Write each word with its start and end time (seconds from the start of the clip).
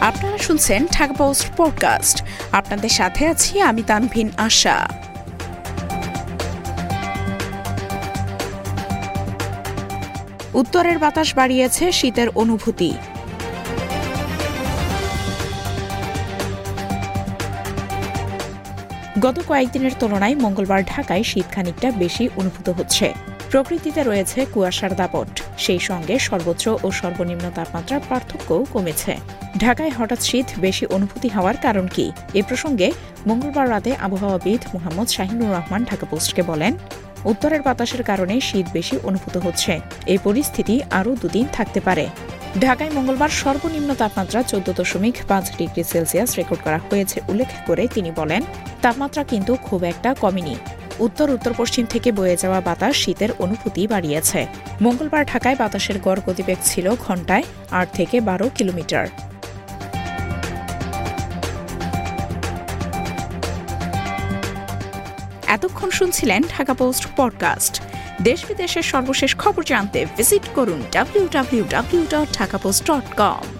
আপনারা 0.00 0.38
শুনছেন 0.38 0.86
Dhaka 0.86 1.12
post 1.12 1.46
podcast. 1.56 2.24
আপনাদের 2.52 2.88
সাথে 2.88 3.26
আছি 3.26 3.60
আমি 3.60 3.82
তানভিন 3.82 4.30
আশা। 4.36 4.88
উত্তরের 10.54 10.98
বাতাস 10.98 11.34
বাড়িয়েছে 11.34 11.92
শীতের 11.92 12.28
অনুভূতি। 12.34 12.94
গত 19.20 19.42
কয়েকদিনের 19.48 19.90
তুলনায় 20.00 20.34
মঙ্গলবার 20.34 20.84
ঢাকায় 20.84 21.22
শীত 21.22 21.44
খানিকটা 21.54 21.90
বেশি 21.90 22.28
অনুভূত 22.36 22.68
হচ্ছে। 22.68 23.14
প্রকৃতিতে 23.52 24.00
রয়েছে 24.02 24.38
কুয়াশার 24.52 24.92
দাপট। 25.00 25.30
সেই 25.64 25.80
সঙ্গে 25.88 26.14
সর্বোচ্চ 26.28 26.64
ও 26.84 26.86
সর্বনিম্ন 27.00 27.44
তাপমাত্রার 27.56 28.00
পার্থক্যও 28.08 28.62
কমেছে। 28.74 29.12
ঢাকায় 29.58 29.92
হঠাৎ 29.98 30.20
শীত 30.28 30.48
বেশি 30.64 30.84
অনুভূতি 30.96 31.28
হওয়ার 31.36 31.56
কারণ 31.64 31.86
কি? 31.94 32.06
এ 32.40 32.42
প্রসঙ্গে 32.48 32.88
মঙ্গলবার 33.28 33.66
রাতে 33.74 33.90
আবহাওয়াবিদ 34.06 34.60
মোহাম্মদ 34.74 35.08
শাহিনুর 35.16 35.54
রহমান 35.56 35.82
ঢাকা 35.90 36.06
পোস্টকে 36.10 36.42
বলেন, 36.42 36.72
উত্তরের 37.30 37.62
বাতাসের 37.66 38.02
কারণে 38.10 38.34
শীত 38.48 38.66
বেশি 38.76 38.94
অনুভূত 39.08 39.36
হচ্ছে। 39.46 39.72
এই 40.12 40.18
পরিস্থিতি 40.26 40.74
আরও 40.98 41.10
দুদিন 41.22 41.46
থাকতে 41.56 41.80
পারে। 41.80 42.06
ঢাকায় 42.60 42.92
মঙ্গলবার 42.96 43.32
সর্বনিম্ন 43.42 43.90
তাপমাত্রা 43.94 44.40
চোদ্দ 44.50 44.68
দশমিক 44.78 45.16
পাঁচ 45.30 45.44
ডিগ্রি 45.58 45.82
সেলসিয়াস 45.92 46.30
রেকর্ড 46.38 46.60
করা 46.66 46.78
হয়েছে, 46.88 47.16
উল্লেখ 47.30 47.50
করে 47.68 47.84
তিনি 47.94 48.10
বলেন, 48.20 48.42
তাপমাত্রা 48.82 49.22
কিন্তু 49.24 49.52
খুব 49.66 49.80
একটা 49.92 50.10
কমেনি। 50.22 50.56
উত্তর 51.00 51.30
উত্তর 51.30 51.54
পশ্চিম 51.56 51.86
থেকে 51.86 52.12
বয়ে 52.12 52.36
যাওয়া 52.36 52.60
বাতাস 52.60 52.96
শীতের 52.96 53.28
অনুভূতি 53.38 53.86
বাড়িয়েছে। 53.86 54.46
মঙ্গলবার 54.82 55.24
ঢাকায় 55.26 55.56
বাতাসের 55.56 56.00
গড় 56.00 56.20
গতিবেগ 56.26 56.56
ছিল 56.64 56.94
ঘন্টায় 56.96 57.42
আট 57.70 57.92
থেকে 57.92 58.20
বারো 58.20 58.50
কিলোমিটার। 58.54 59.06
এতক্ষণ 65.46 65.90
শুনছিলেন 65.90 66.42
ঢাকা 66.58 66.74
পোস্ট 66.74 67.06
পডকাস্ট। 67.16 67.82
দেশ 68.22 68.46
বিদেশের 68.46 68.82
সর্বশেষ 68.82 69.36
খবর 69.36 69.62
জানতে 69.64 70.06
ভিজিট 70.16 70.42
করুন 70.54 70.82
W 70.92 71.28
W 71.32 71.64
W 71.70 72.06
dot 72.10 72.38
Dhaka 72.38 72.58
post 72.58 72.90
dot 72.90 73.16
com 73.16 73.57